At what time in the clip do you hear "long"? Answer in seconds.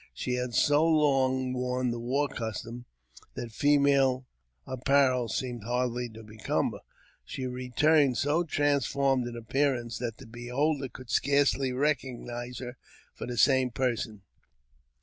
0.83-1.53